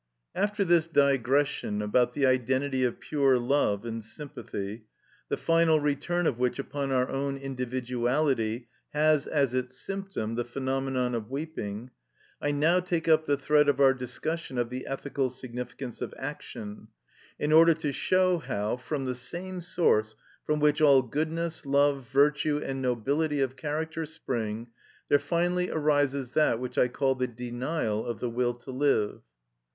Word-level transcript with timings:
After 0.33 0.65
this 0.65 0.87
digression 0.87 1.79
about 1.79 2.13
the 2.13 2.25
identity 2.25 2.83
of 2.83 2.99
pure 2.99 3.37
love 3.37 3.85
and 3.85 4.03
sympathy, 4.03 4.85
the 5.29 5.37
final 5.37 5.79
return 5.79 6.25
of 6.25 6.39
which 6.39 6.57
upon 6.57 6.91
our 6.91 7.07
own 7.07 7.37
individuality 7.37 8.67
has, 8.93 9.27
as 9.27 9.53
its 9.53 9.77
symptom, 9.77 10.33
the 10.33 10.43
phenomenon 10.43 11.13
of 11.13 11.29
weeping, 11.29 11.91
I 12.41 12.49
now 12.49 12.79
take 12.79 13.07
up 13.07 13.25
the 13.25 13.37
thread 13.37 13.69
of 13.69 13.79
our 13.79 13.93
discussion 13.93 14.57
of 14.57 14.71
the 14.71 14.87
ethical 14.87 15.29
significance 15.29 16.01
of 16.01 16.15
action, 16.17 16.87
in 17.37 17.51
order 17.51 17.75
to 17.75 17.91
show 17.93 18.39
how, 18.39 18.77
from 18.77 19.05
the 19.05 19.13
same 19.13 19.61
source 19.61 20.15
from 20.43 20.59
which 20.59 20.81
all 20.81 21.03
goodness, 21.03 21.63
love, 21.63 22.09
virtue, 22.09 22.57
and 22.57 22.81
nobility 22.81 23.39
of 23.39 23.55
character 23.55 24.07
spring, 24.07 24.69
there 25.09 25.19
finally 25.19 25.69
arises 25.69 26.31
that 26.31 26.59
which 26.59 26.79
I 26.79 26.87
call 26.87 27.13
the 27.13 27.27
denial 27.27 28.03
of 28.03 28.19
the 28.19 28.31
will 28.31 28.55
to 28.55 28.71
live. 28.71 29.21